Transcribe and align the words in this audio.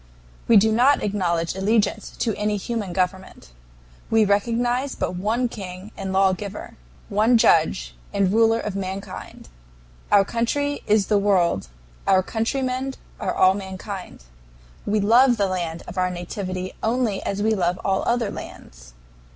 "We 0.47 0.57
do 0.57 0.71
not 0.71 1.03
acknowledge 1.03 1.53
allegiance 1.53 2.17
to 2.17 2.33
any 2.35 2.57
human 2.57 2.91
government. 2.91 3.51
We 4.09 4.25
recognize 4.25 4.95
but 4.95 5.13
one 5.15 5.47
King 5.47 5.91
and 5.95 6.11
Lawgiver, 6.11 6.73
one 7.07 7.37
Judge 7.37 7.95
and 8.11 8.33
Ruler 8.33 8.59
of 8.59 8.75
mankind. 8.75 9.47
Our 10.11 10.25
country 10.25 10.81
is 10.87 11.05
the 11.05 11.19
world, 11.19 11.67
our 12.07 12.23
countrymen 12.23 12.95
are 13.19 13.35
all 13.35 13.53
mankind. 13.53 14.23
We 14.87 14.99
love 14.99 15.37
the 15.37 15.45
land 15.45 15.83
of 15.87 15.99
our 15.99 16.09
nativity 16.09 16.73
only 16.81 17.21
as 17.21 17.43
we 17.43 17.53
love 17.53 17.79
all 17.85 18.01
other 18.07 18.31
lands. 18.31 18.93